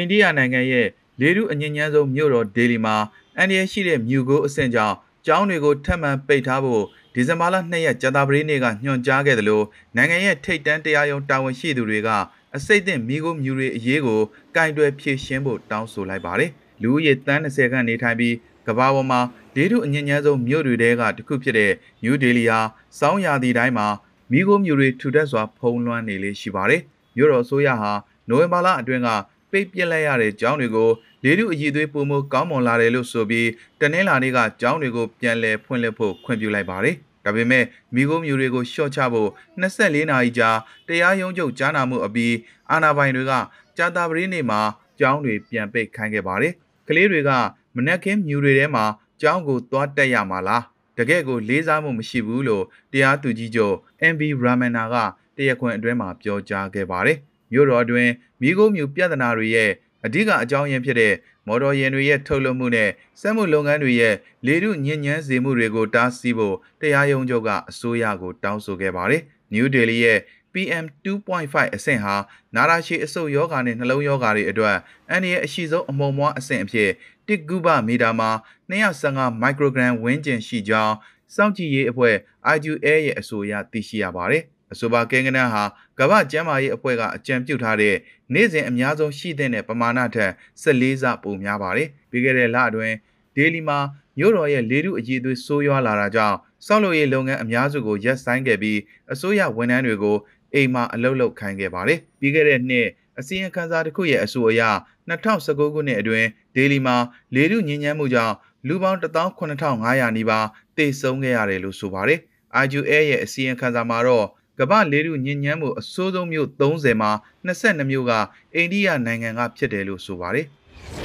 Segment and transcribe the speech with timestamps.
[0.00, 0.88] အိန္ဒိယနိုင်ငံရဲ့
[1.20, 2.96] လေထုအငြင်းညမ်းဆုံးမြို့တော်ဒေလီမှာ
[3.36, 6.84] အန်ဒီရရှိတဲ့မြူကိုအဆင့်ကြောင့်ကျောင်းတွေကိုထပ်မံပိတ်ထားဖို့
[7.14, 9.64] ဒီဇင်ဘာလ2ရက်ကြာသပတေးနေ့ကညွှန်ကြားခဲ့တယ်လို့
[9.96, 12.08] နိုင်ငံရဲ့ထိပ်တန်းတရားရုံးတာဝန်ရှိသူတွေက
[12.56, 14.20] အစိတ်အသင့်မိကိုမြူတွေအရေးကို
[14.56, 16.50] ကင်တွယ်ဖြေရှင်းဖို့တောင်းဆိုလိုက်ပါတယ်။
[16.82, 18.34] လူဦးရေတန်း20ခန့်နေထိုင်ပြီး
[18.66, 19.20] ကမ္ဘာပေါ်မှာ
[19.54, 21.72] ဒေထုအငြင်းညမ်းဆုံးမြို့တွေတဲကတစ်ခုဖြစ်တဲ့
[22.02, 22.60] နယူးဒေလီဟာ
[22.98, 23.88] စောင်းရာသီတိုင်းမှာ
[24.32, 26.82] မိကိုမြူတွေထူထပ်စွာဖုံးလွှမ်းနေလေရှိပါတယ်။
[27.16, 27.92] မြို့တော်အစိုးရဟာ
[28.28, 29.08] နိုဝင်ဘာလအတွင်းက
[29.50, 30.90] ပိတ်ပစ်လိုက်ရတဲ့ကျောင်းတွေကို
[31.24, 33.48] လေထုအည်သွေးပုံမကောင်းမွန်လာတယ်လို့ဆိုပြီး
[33.80, 40.50] တနင်္လာနေ့ကကျောင်းတွေကိုပြန်လည်ဖွင့်လှစ်ဖို့ခွင့်ပြုလိုက်ပါတယ်။ဒါပေမဲ့မိခိုးမျိုးတွေကိုရှော့ချဖို့24နာရီကြာ
[40.88, 42.34] တရားရုံးချုပ်ကြားနာမှုအပြီး
[42.70, 43.32] အာဏာပိုင်တွေက
[43.76, 44.60] ကြာတာပတေးနေ့မှာ
[44.98, 46.52] ကျောင်းတွေပြန်ပိတ်ခိုင်းခဲ့ပါတယ်။
[46.88, 47.30] ကလေးတွေက
[47.76, 48.84] မနက်ခင်းမြူတွေထဲမှာ
[49.20, 50.62] ကျောင်းကိုသွားတက်ရမှာလား။
[50.98, 53.76] တကယ့်ကိုလေးစားမှုမရှိဘူးလို့တရားသူကြီးချုပ်
[54.12, 54.96] MB Ramana က
[55.36, 57.18] တရားခွင်အတွင်းမှာပြောကြားခဲ့ပါတယ်။
[57.52, 59.70] မြို့တော်အတွင်းမိခိုးမြူပြဿနာတွေရဲ့
[60.04, 61.14] အဓိကအကြောင်းရင်းဖြစ်တဲ့
[61.46, 64.14] မော်တော်ယာဉ်တွေရဲ့ထုတ်လုပ်မှုနဲ့စက်မှုလုပ်ငန်းတွေရဲ့
[64.46, 69.22] လေထုညဉ့်ညမ်းစေမှုတွေကိုတားဆီးဖို့တရားရုံးချုပ်ကအစိုးရကိုတောင်းဆိုခဲ့ပါတယ်။
[69.54, 70.18] New Delhi ရဲ့
[70.54, 72.14] PM 2.5အဆင့်ဟာ
[72.56, 74.76] နာရာရှည်အဆုတ်ယောဂါနဲ့နှလုံးယောဂါတွေအတွက်
[75.10, 76.90] အန်ဒီရဲ့အရှိဆုံးအမုံမွားအဆင့်အဖြစ်
[77.28, 78.30] တစ်ကုဘမီတာမှာ
[78.70, 80.94] 215မိုက်ခရိုဂရမ်ဝန်းကျင်ရှိကြောင်း
[81.34, 82.14] စောင့်ကြည့်ရေးအဖွဲ့
[82.54, 85.62] IQA ရဲ့အဆိုအရသိရှိရပါတယ်။အဆိုပါကင်းကနန်းဟာ
[86.00, 87.94] ကမ္ဘာ့ကျန်းမာရေးအဖွဲ့ကအကြံပြုထားတဲ့
[88.34, 92.94] နေ့စဉ်အများဆုံးရှိတဲ့ပမာဏထက်14ဆပိုများပါတယ်။ပြီးခဲ့တဲ့လအတွင်း
[93.36, 93.78] ဒေလီမှာ
[94.18, 98.78] မြို့တော်ရဲ့လေထုအကြီးအသွေးဆိုးရွားလာတာကြောင့်စောက်လုပ်ရေးလုပ်ငန်းအများစုကိုရပ်ဆိုင်းခဲ့ပြီး
[99.12, 100.16] အစိုးရဝန်ထမ်းတွေကို
[100.54, 104.62] အိမ်မှာအလုပ်လုပ်ခိုင်းခဲ့ပါတယ်။ပြီးခဲ့တဲ့နှစ်အစည်းအဝေးစာတစ်ခုရဲ့အဆိုအရ
[105.08, 106.96] 2019ခုနှစ်အတွင်းဒေလီမှာ
[107.34, 108.34] လေထုညဉ့်ညမ်းမှုကြောင့်
[108.68, 112.20] လူပေါင်း18500နီးပါးသေဆုံးခဲ့ရတယ်လို့ဆိုပါတယ်။
[112.62, 114.26] IQA ရဲ့အစည်းအဝေးစာမှာတော့
[114.60, 117.10] ကမ္ဘာလေထုညဉ့်ညမ်းမှုအဆိုးဆုံးမြို့30မှာ
[117.46, 118.12] 22မြို့က
[118.54, 120.46] အိန္ဒိယနိုင်ငံကဖြစ်တယ်လို့ဆိုပါတယ်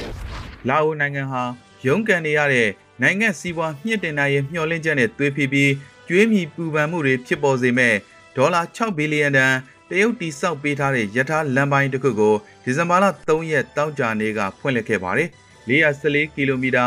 [0.68, 1.42] ။လာအိုနိုင်ငံဟာ
[1.86, 2.68] ရုန်းကန်နေရတဲ့
[3.02, 5.72] နိုင်ငံစီးပွားမြင့်တင်နိုင်ရဲ့မျှော်လင့်ချက်နဲ့သွေးဖီပြီး
[6.08, 7.94] ကျွေးမြီပူပန်မှုတွေဖြစ်ပေါ်စေမဲ့
[8.36, 9.52] ဒေါ်လာ6ဘီလီယံတန်
[9.88, 12.34] တရုတ်တီဆောက်ပေးထားတဲ့ယထာလမ်းပိုင်းတစ်ခုကို
[12.64, 15.28] ဒီဇင်ဘာလ3ရက်တောက်ကြနေ့ကဖွင့်လှစ်ခဲ့ပါတယ်။
[15.68, 16.84] 414ကီလိုမီတာ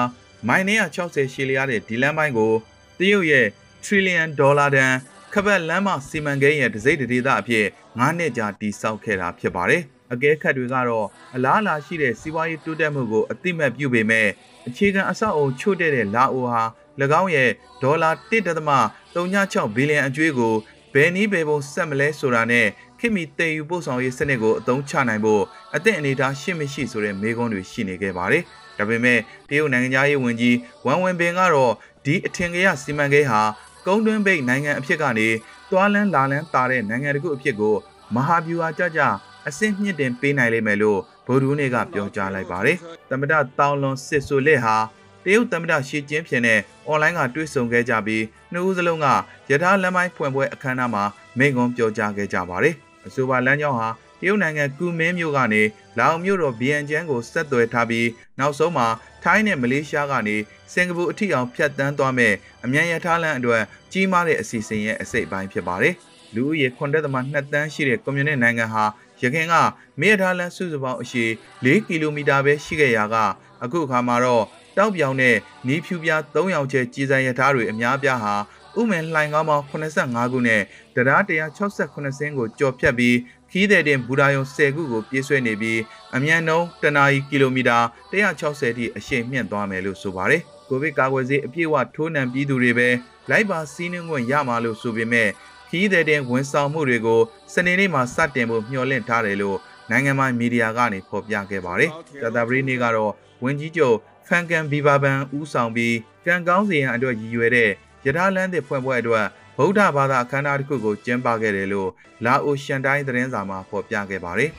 [0.48, 2.54] မိုင်960ရှည်လျားတဲ့ဒီလမ်းပိုင်းကို
[3.00, 3.48] တရုတ်ရဲ့
[3.84, 4.94] trillion ဒေါ်လာတန်
[5.34, 7.66] ခပတ်လမ်းမစီမံကိန်းရဲ့ဒစိမ့်ဒေသအဖြစ်
[7.98, 9.82] 9နှစ်ကြာတည်ဆောက်ခဲ့တာဖြစ်ပါတယ်။
[10.14, 14.28] အကဲခတ်တွေကတော့အလားအလာရှိတဲ့စီးပွားရေးတိုးတက်မှုကိုအတိမတ်ပြုပေမဲ့
[14.68, 16.62] အခြေခံအဆောက်အုံချို့တဲ့တဲ့လာအိုဟာ၎
[17.22, 17.50] င်းရဲ့
[17.84, 20.54] ဒေါ်လာ1.36ဘီလီယံအကျွေးကို
[20.94, 22.68] ဘယ်နည်းဘယ်ပုံဆက်မလဲဆိုတာနဲ့
[23.00, 25.44] ခင်မီတည်ယူပို့ဆောင်ရေးစနစ်ကိုအသုံးချနိုင်ဖို့
[25.76, 28.44] အသင့်အနေထားရှိမရှိဆိုတဲ့မေးခွန်းတွေရှိနေခဲ့ပါတယ်။
[28.78, 29.20] ဒါပေမဲ့
[29.50, 31.74] တရုတ်နိုင်ငံသားရေးဝန်ကြီးဝမ်ဝင်ပင်ကတော့
[32.06, 33.42] ဒီအထင်ကြီးစီမံကိန်းဟာ
[33.90, 35.28] ကုန်းတွင်းပိတ်နိုင်ငံအဖြစ်ကနေ
[35.72, 37.76] သွားလန်းလာလန်းတာတဲ့နိုင်ငံတခုအဖြစ်ကို
[38.16, 39.02] မဟာဗျူဟာကြကြ
[39.48, 42.78] အဆင့်မြင့်တင်ပေးနိုင်လိမ့်မယ်လို့ဗိုလ်ဒူးနေကပြောကြားလိုက်ပါတယ်။
[43.10, 44.76] သမ္မတတောင်လွန်စစ်ဆိုလက်ဟာ
[45.24, 49.08] တရုတ်သမ္မတရှီကျင်းဖျင်နဲ့အွန်လိုင်းကတွေ့ဆုံခဲ့ကြပြီးနှစ်ဦးစလုံးက
[49.52, 51.04] ယထာလမ်းပိုင်းဖွင့်ပွဲအခမ်းအနားမှာ
[51.38, 52.76] မိန့်ခွန်းပြောကြားခဲ့ကြပါတယ်။
[53.08, 53.90] အဆိုပါလမ်းကြောင်းဟာ
[54.22, 55.62] တရုတ်နိုင်ငံကူမင်းမြို့ကနေ
[55.98, 58.08] လာအိုမြို့တော်ဗီယန်ကျန်းကိုဆက်သွယ်ထားပြီး
[58.40, 58.88] နောက်ဆုံးမှာ
[59.24, 60.36] ထိုင်းနဲ့မလေးရှားကနေ
[60.74, 62.34] စင်ကာပူအထိအောင်ဖြတ်တန်းသွားမဲ့
[62.66, 65.96] အမြန်ရထားလမ်းအတွက်ကြီးမားတဲ့အစီအစဉ်ရဲ့အစိတ်အပိုင်းဖြစ်ပါတယ်။
[66.36, 68.84] လူဦးရေ9.2တန်းရှိတဲ့ကွန်မြူနစ်နိုင်ငံဟာ
[69.22, 69.56] ရခိုင်က
[70.00, 71.30] မေရထားလမ်းစုစုပေါင်းအရှည်
[71.64, 73.16] 4ကီလိုမီတာပဲရှိခဲ့ရာက
[73.64, 74.46] အခုအခါမှာတော့
[74.78, 75.36] တောက်ပြောင်တဲ့
[75.68, 78.36] နီးဖြူပြား3ယောက်ကျဲကြီးစံရထားတွေအများပြားဟာ
[78.80, 80.62] ဥမင်လှိုင်ကောင်းပေါင်း85ခုနဲ့
[80.96, 81.22] တရား
[81.58, 83.16] 168စင်းကိုကြော်ဖြတ်ပြီး
[83.52, 85.80] ခီးတဲ့တင်ဘူရာယုံ10ခုကိုပြေးဆွဲနေပြီး
[86.16, 87.78] အမြန်နှုန်းတနာရီကီလိုမီတာ
[88.12, 92.90] 160ထိအရှိန်မြင့်သွားမယ်လို့ဆိုပါတယ်။ကိုဗစ်ကာကွယ်ဆေးအပြည့်အဝထိုးနှံပြီးသူတွေပဲ
[93.30, 95.30] လိုက်ပါစီးနှင်းခွင့်ရမှာလို့ဆိုပေမဲ့
[95.70, 97.22] ခီးတဲ့တင်ဝန်ဆောင်မှုတွေကို
[97.54, 99.58] စနေနေ့မှာစတင်ဖို့မျှော်လင့်ထားတယ်လို့
[99.90, 103.12] နိုင်ငံပိုင်မီဒီယာကနေဖော်ပြခဲ့ပါတယ်။ကြာသပတေးနေ့ကတော့
[103.44, 103.98] ဝန်ကြီးချုပ်
[104.28, 107.72] ဖန်ကန်ဘီဘာဘန်ဦးဆောင်ပြီးကံကောင်းစီရန်အတွက်ရည်ရွယ်တဲ့
[108.06, 109.26] ယထာလန်းသစ်ဖွင့်ပွဲအတွက်
[109.62, 111.90] ဗုဒ္ဓဘာသာအခမ်းအနားတစ်ခုကိုကျင်းပခဲ့တယ်လို့
[112.26, 114.50] လာအိုရှန်တိုင်းသတင်းစာမှာဖော်ပြခဲ့ပါတယ်။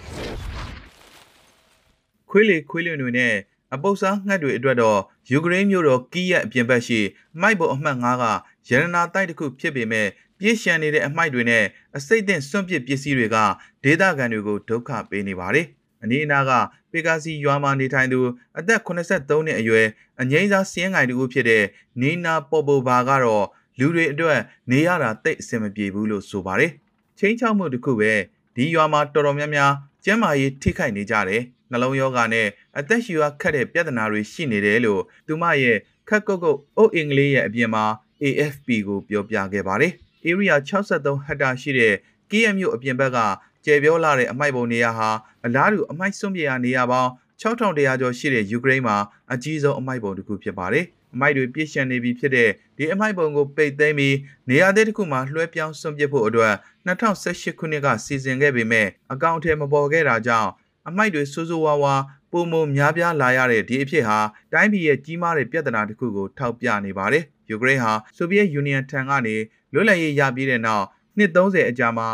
[2.30, 3.34] ခွေးလေခွေးလွင်တွေနဲ့
[3.74, 4.98] အပုပ်စားငှက်တွေအတွက်တော့
[5.30, 7.00] ယူကရိန်းမြို့တော်ကီးရဲ့အပြင်ဘက်ရှိ
[7.40, 8.24] မိုက်ပေါ်အမှတ်9က
[8.68, 10.06] ရတနာတိုက်တစ်ခုဖြစ်ပေမဲ့
[10.38, 11.64] ပြည့်ရှံနေတဲ့အမိုက်တွေနဲ့
[11.96, 13.36] အစိတ်သင့်စွန့်ပစ်ပစ္စည်းတွေက
[13.84, 15.66] ဒေသခံတွေကိုဒုက္ခပေးနေပါတယ်။
[16.02, 16.50] အနီးအနားက
[16.92, 18.20] ပေကာစီရွာမှာနေထိုင်သူ
[18.58, 19.86] အသက်83နှစ်အရွယ်
[20.20, 21.64] အငိမ့်စားစင်းငိုင်တူဖြစ်တဲ့
[22.00, 23.46] နီနာပေါ်ပိုဘာကတော့
[23.78, 24.38] လူတွေအတွက်
[24.70, 26.72] နေရတာတိတ်အဆင်မပြေဘူးလို့ဆိုပါတယ်။
[27.18, 28.12] ချင်းချောက်မှုတစ်ခုပဲ
[28.56, 29.72] ဒီရွာမှာတော်တော်များများ
[30.04, 32.46] ကျန်းမာရေးထိခိုက်နေကြတယ်။နှလုံးရောဂါနဲ့
[32.78, 35.78] အသက်ရှူရခက်တဲ့ပြဿနာတွေရှိနေတယ်လို့သူမရဲ့
[36.08, 37.84] ခက်ကုတ်ကုတ်အုတ်အင်္ဂလိပ်ရဲ့အပြင်မှာ
[38.22, 39.92] AFP ကိုပြောပြခဲ့ပါတယ်။
[40.28, 41.94] area 63ဟက်တာရှိတဲ့
[42.30, 43.18] KM မြို့အပြင်ဘက်က
[43.64, 45.10] ကျယ်ပြောလာတဲ့အမိုက်ပုံနေရာဟာ
[45.44, 48.96] အလားတူအမိုက်စွန့်ပြရာနေရာပေါင်း6100ကျော်ရှိတဲ့ယူကရိန်းမှာ
[49.32, 50.84] အကြီးဆုံးအမိုက်ပုံတစ်ခုဖြစ်ပါတယ်။
[51.14, 54.16] အမိုက်တွေပြည့်ရှံနေပြီဖြစ်တဲ့ဒီအမိုက်ပုံကိုပိတ်သိမ်းပြီး
[54.50, 56.54] နေရာသစ်တစ်ခုမှာလွှဲပြောင်းဆွန့်ပစ်ဖို့အတွက်
[56.86, 60.50] 2018ခုနှစ်ကစီစဉ်ခဲ့ပေမဲ့အကောင့်ထဲမပေါ်ခဲ့တာကြောင့်
[60.88, 61.94] အမိုက်တွေစိုးစိုးဝါးဝါ
[62.32, 64.18] ပုံမများပြားလာရတဲ့ဒီအဖြစ်ဟာ
[64.52, 69.36] တိုင်းပြည်ရဲ့ကြီးမားတဲ့ပြဿနာတစ်ခုကိုထောက်ပြနေပါတယ်။ယူကရိန်းဟာဆိုဗီယက်ယူနီယံထံကနေ
[69.72, 70.86] လွတ်လပ်ရေးရပြီးတဲ့နောက်
[71.16, 72.08] နှစ်30အကြာမှာ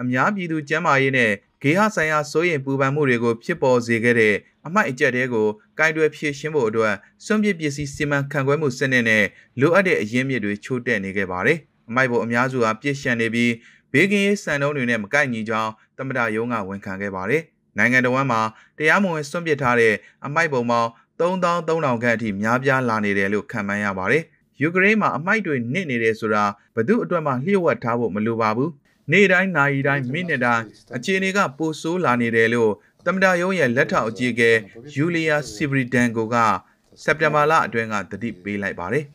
[0.00, 1.32] အများပြည်သူကျန်းမာရေးနဲ့
[1.62, 4.34] ဂေဟဆိုင်ရာစိုးရိမ်ပူပန်မှုတွေကိုဖြစ်ပေါ်စေခဲ့တဲ့
[4.66, 5.46] အမိုက်အကျက်တွေကို
[5.78, 6.94] ကင်တွယ်ဖြည့်ရှင်းဖို့အတွက်
[7.24, 9.24] စွန့်ပစ်ပစ္စည်းစီမံခန့်ခွဲမှုစနစ်နဲ့
[9.60, 11.58] လိုအပ်တဲ့အရင်းမြစ်တွေချိုးတက်နေခဲ့ပါတယ်။
[11.88, 13.52] အမိုက်ပေါ်အများစုဟာပြည့်ရှံနေပြီး
[13.92, 17.42] ဘေးကင်းရေးစံနှုန်းတွေနဲ့မကိုက်ညီကြောင်းသမ္မတရုံးကဝန်ခံခဲ့ပါတယ်။
[17.78, 18.40] နိုင်ငံတော်ဝန်မှာ
[18.78, 19.94] တရားမဝင်စွန့်ပစ်ထားတဲ့
[20.26, 20.90] အမိုက်ပုံပေါင်း
[21.20, 24.22] 3300ခန့်အထိများပြားလာနေတယ်လို့ခန့်မှန်းရပါတယ်။
[24.60, 26.44] ယူကရိန်းမှာအမိုက်တွေနစ်နေတယ်ဆိုတာ
[26.74, 28.70] ဘယ်သူအတွက်မှလျှို့ဝှက်ထားဖို့မလိုပါဘူး။
[29.12, 30.64] နေ့တိုင်းနာရီတိုင်းမိနစ်တိုင်း
[30.96, 32.72] အခြေအနေကပိုဆိုးလာနေတယ်လို့
[33.06, 34.50] သမ္မတရုံးရဲ့လက်ထောက်အကြီးအကဲ
[34.94, 36.36] ယူလီယာစီဗရီဒန်ကိုက
[37.02, 39.04] စက်တင်ဘာလအတွင်းကတတိပေးလိုက်ပါတယ်။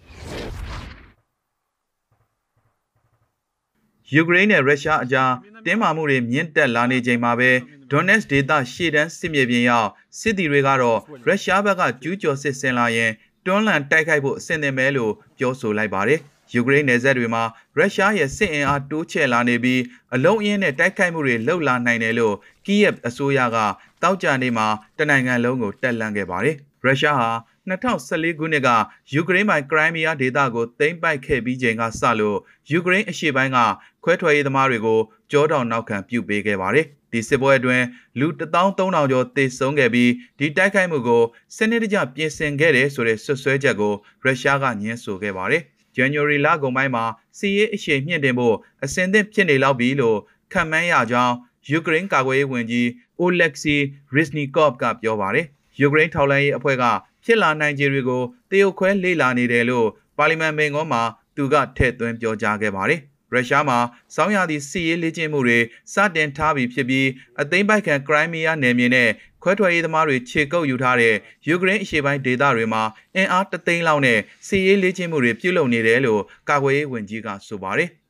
[4.13, 5.31] ယူကရိန်းနဲ့ရုရှားအကြား
[5.66, 7.51] တင်းမာမှုတွေမြင့်တက်လာနေချိန်မှာပဲ
[7.92, 9.89] ဒွန်နက်စ်ဒေသရှေ့တန်းစစ်မြေပြင်ရောက်
[10.19, 13.12] စစ်သည်တွေကတော့ရုရှားဘက်ကကျူးကျော်စစ်ဆင်လာရင်
[13.46, 16.22] တွန်းလှန်တိုက်ခိုက်ဖို့အဆင်သင့်ပဲလို့ပြောဆိုလိုက်ပါတယ်။
[16.53, 17.44] ယူကရိန်းနယ်စပ်တွေမှာ
[17.77, 19.81] ရုရှားရဲ့စစ်အင်အားတိုးချဲ့လာနေပြီး
[20.15, 22.35] အလုံးအင်းနဲ့တိုက်ခိုက်မှုတွေလှုပ်လာနိုင်တယ်လို့
[22.65, 23.57] ကီယက်အစိုးရက
[24.01, 24.67] တောက်ကြနေမှာ
[24.97, 27.29] တနိုင်ငံလုံးကိုတက်လှမ်းခဲ့ပါတယ်။ရုရှားဟာ
[27.69, 28.69] 2014ခုနှစ်က
[29.13, 32.38] ယူကရိန်းပိုင်ခရိုင်းမီးယားဒေသကိုသိမ်းပိုက်ခဲ့ပြီးချိန်ကစလို့
[32.71, 33.59] ယူကရိန်းအရှေ့ပိုင်းက
[34.03, 35.00] ခွဲထွက်ရေးသမားတွေကို
[35.31, 37.85] ကြောတောင်နောက်ခံပြုပေးခဲ့ပါတယ်။ဒီစစ်ပွဲအတွင်း
[38.19, 38.77] လူ13000
[39.11, 41.23] ကျော်သေဆုံးခဲ့ပြီးဒီတိုက်ခိုက်မှုကို
[41.57, 45.63] စနစ်တကျပြင်ဆင်ခဲ့တယ်ဆိုတဲ့ဆွဆွဲချက်ကိုရုရှားကညှင်းဆိုခဲ့ပါတယ်။
[45.98, 47.06] January လကုန်ပိုင်းမှာ
[47.38, 50.18] စီးရေးအရှိန်မြင့်တင်ဖို့အစဉ်သင့်ဖြစ်နေလောက်ပြီလို့
[50.51, 51.36] ခန့်မှန်းရကြောင်း
[51.69, 52.88] ယူကရိန်းကာကွယ်ရေးဝန်ကြီး
[53.22, 53.80] Oleksiy
[54.16, 55.45] Reznikov ကပြောပါတယ်။
[55.80, 56.84] ယူကရိန်းထောက်လှမ်းရေးအဖွဲ့က
[57.24, 59.88] ဖြစ်လာနိုင်ခြေတွေကိုတရုတ်ခွဲလေ့လာနေတယ်လို့
[60.18, 61.01] ပါလီမန်မိန်ကောမှာ
[61.36, 63.00] သူကထည့်သွင်းပြောကြားခဲ့ပါတယ်
[63.35, 63.80] ရုရှားမှာ
[64.15, 65.59] စောင်းရသည့်စစ်ရေးလေ့ကျင့်မှုတွေ
[65.94, 67.07] စတင်ထားပြီးဖြစ်ပြီး
[67.41, 69.09] အသိမ်းပိုက်ခံခရိုင်းမီးယားနယ်မြေနဲ့
[69.44, 71.15] ခွဲထွက်ရေးသမားတွေခြေကုပ်ယူထားတဲ့
[71.47, 72.83] ယူကရိန်းအရှေ့ပိုင်းဒေသတွေမှာ
[73.15, 77.91] အင်အားတသိန်းလောက်နဲ့စစ်ရေးလေ့ကျင့်မှုတွေပြုလုပ်နေတယ်လို့ကာကွယ်ရေးဝန်ကြီးကဆိုပါတယ်။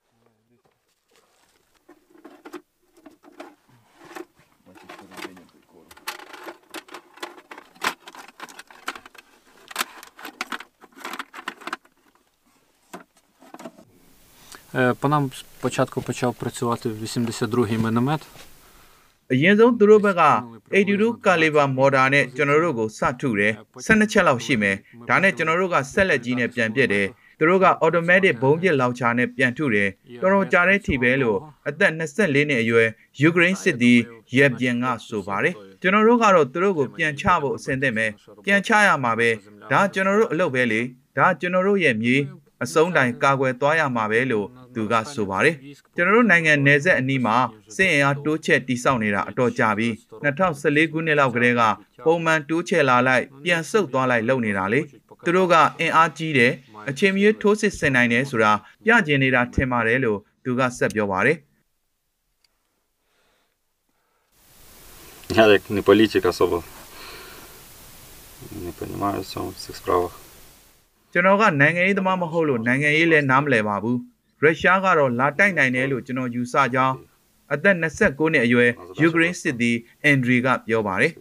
[15.01, 15.31] По нам
[15.61, 18.21] спочатку почав працювати 82-й міномет.
[19.33, 20.25] အရင်ဆုံးသူတို့ဘက်က
[20.75, 23.53] 82 caliber mortar နဲ့ကျွန်တော်တို့ကိုစထုတယ်
[23.87, 24.77] 12ချက်လောက်ရှိမယ်
[25.09, 27.07] ဒါနဲ့ကျွန်တော်တို့ကဆက်လက်ကြီးနဲ့ပြန်ပစ်တယ်
[27.39, 29.89] သူတို့က automatic ဘုံပစ်လောက်ချာနဲ့ပြန်ထုတယ်
[30.23, 31.39] တော်တော်ကြာတဲ့ထီပဲလို့
[31.69, 32.89] အသက်24နှစ်အရွယ်
[33.21, 33.99] ယူကရိန်းစစ်သည်
[34.37, 38.07] ရက်ပြန်ကဆိုပါတယ်ကျွန်တော်တို့ကတော့သူတို့ကိုပြန်ချဖို့အဆင်သင့်ပဲ
[38.45, 39.31] ပြန်ချရမှာပဲ
[39.73, 40.81] ဒါကျွန်တော်တို့အလုပ်ပဲလေ
[41.17, 42.17] ဒါကျွန်တော်တို့ရဲ့မြေ
[42.65, 45.57] အစုံတိုင်ကာကွယ်သွားရမှာပဲလို့သူကဆိုပါတယ်
[45.97, 47.37] ကျွန်တော်တို့နိုင်ငံနယ်စပ်အနီးမှာ
[47.77, 49.89] စစ်အင်အားတိုးချဲ့တိစောက်နေတာအတော်ကြာပြီ
[50.25, 51.63] 2014ခုနှစ်လောက်ကတည်းက
[52.07, 54.81] ပုံမှန်တိုးချဲ့လာလိုက်ပြန်ဆုတ်သွားလိုက်လုပ်နေတာလေ
[55.25, 56.53] သူတို့ကအင်အားကြီးတယ်
[56.89, 58.53] အချိန်မရွေးထိုးစစ်ဆင်နိုင်တယ်ဆိုတာ
[58.85, 61.39] ပြကျင်နေတာထင်ပါတယ်လို့သူကဆက်ပြောပါတယ်
[65.31, 66.63] Я як не політик особо
[68.51, 70.13] не розумію в цьому в цих справах.
[71.14, 74.00] ကျွန်တော်ကနိုင်ငံရေးသမားမဟုတ်လို့နိုင်ငံရေးလည်းနားမလည်ပါဘူး
[74.42, 76.96] ရုရှားကတော့လာတိုက်နိုင်တယ်လို့ကျွန်တော်ယူဆကြောင်း
[77.54, 78.70] အသက်29နှစ်အရွယ်
[79.02, 81.12] ယူကရိန်းစစ်သည်အန်ဒရီကပြောပါတယ်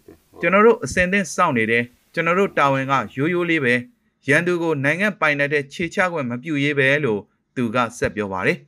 [0.40, 1.84] ကျွန်တော်တို့အစင်သင့်စောင့်နေတယ်
[2.14, 3.74] ကျွန်တော်တို့တာဝန်ကရိုးရိုးလေးပဲ
[4.28, 7.20] ရန်သူကိုနိုင်ငံပိုင်တဲ့ခြေချခွင့်မပြုရေးပဲလို့
[7.56, 8.58] သူကဆက်ပြောပါတယ်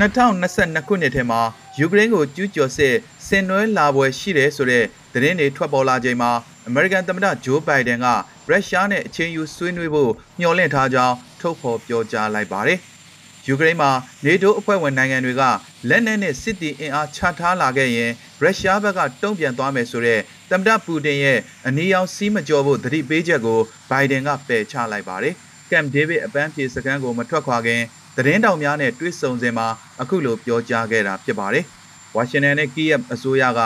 [0.00, 1.40] 2022ခုနှစ်ထဲမှာ
[1.78, 2.94] ယူကရိန်းကိုကျူးကျော်စစ်
[3.26, 6.30] ဆင်နွှဲလာပွဲရှိတယ်ဆိုတဲ့သတင်းတွေထွက်ပေါ်လာချိန်မှာ
[6.68, 8.06] အမေရိကန်သမ္မတဂျိုးဘိုင်ဒန်က
[8.48, 12.78] ရုရှားနဲ့အချင်းယူဆွေးနွေးဖို့မျှော်လင့်ထားကြောင်းထုတ်ဖော်ပြောကြားလိုက်ပါတယ်။
[13.46, 13.90] ယူကရိန်းမှာ
[14.24, 15.42] နေတိုးအဖွဲ့ဝင်နိုင်ငံတွေက
[15.88, 25.34] လက်နက်နဲ့စစ်တီအင်အားချထားလာခဲ့ရင်ရုရှားဘက်ကတုံ့ပြန်သွားမယ်ဆိုတဲ့သမ္မတပူတင်ရဲ့အနီရောင်စီးမကျော်ဖို့သတိပေးချက်ကိုဘိုင်ဒန်ကပယ်ချလိုက်ပါတယ်။
[25.70, 27.82] ကမ်ဒေးဗစ်အပန်းဖြေစခန်းကိုမထွက်ခွာခင်
[28.16, 29.68] သတင်းတောင်များနဲ့တွေ့ဆုံစဉ်မှာ
[30.00, 31.64] အခုလိုပြောကြားခဲ့တာဖြစ်ပါတယ်။
[32.16, 33.60] ဝါရှင်တန်နဲ့ကီယက်အစိုးရက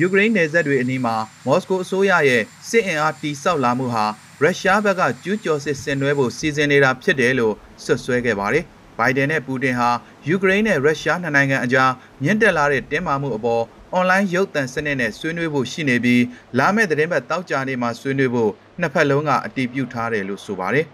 [0.00, 1.16] ယူကရိန်းနယ်စပ်တွေအနီးမှာ
[1.46, 4.04] မော်စကိုအစိုးရရဲ့စစ်အင်အားတီဆောက်လာမှုဟာ
[4.42, 7.54] ရုရှားဘက်ကကျူးကျော်စစ်ဆင်နွှဲဖို့စီစဉ်နေတာဖြစ်တယ်လို့
[7.84, 8.64] ဆွဆွဲခဲ့ပါတယ်။
[8.98, 9.90] ဘိုင်ဒန်နဲ့ပူတင်ဟာ
[10.28, 11.90] ယူကရိန်းနဲ့ရုရှားနှစ်နိုင်ငံအကြား
[12.22, 16.24] မြင့်တက်လာတဲ့တင်းမာမှုအပေါ်အွန်လိုင်းရုပ်သံစနစ်နဲ့ဆွေးနွေးဖို့ရှိနေပြီး
[16.58, 20.86] လာမယ့်သတင်းပတ်တောက်ကြနေမှာဆွေးနွေးဖို့နှစ်ဖက်လုံးကအတည်ပြုထားတယ်လို့ဆိုပါတယ်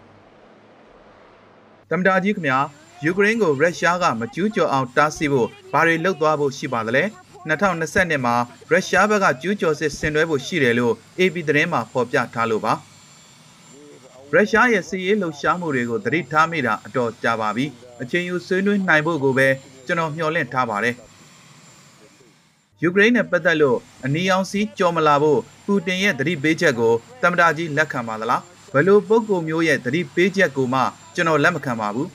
[1.90, 2.58] ။တမ္တာကြီးခင်ဗျာ
[3.04, 7.04] ယူကရိန်းကိုရုရှားကမကျူးကျော်အောင်တားဆီးဖို့ဘာတွေလုပ်သွားဖို့ရှိပါသလဲ
[7.50, 8.34] 2020မှာ
[8.70, 12.72] ရုရှားဘက်ကကျူးကျော်စစ်ဆင်နွှဲဖို့ရှိတယ်လို့ AP သတင်းမှာဖော်ပြထားလို့ပါ
[14.32, 17.66] ရုရှားရဲ့စစ်ရေးလှုပ်ရှားမှုတွေကိုသတိထားမိတာအတော်ကြာပါပြီ
[18.02, 19.48] အချိန်ယူဆွေးနွေးနိုင်ဖို့ကိုပဲ
[19.86, 20.94] ကျွန်တော်မျှော်လင့်ထားပါတယ်
[22.82, 30.80] ယူကရိန်းနဲ့ပတ်သက်လို့အနီရောင်စီးကြော်မလာဖို့ပူတင်ရဲ့သတိပေးချက်ကိုသမ္မတကြီးလက်ခံပါသလားဘယ်လိုပုံကိုမျိုးရဲ့သတိပေးချက်ကိုမှ
[31.14, 32.08] ကျွန်တော်လက်မခံပါဘူး